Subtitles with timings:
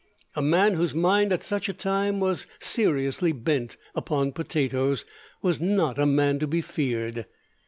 [0.35, 5.05] A man whose mind at such a time was seriously bent upon potatoes
[5.43, 7.27] was not a man to be feared.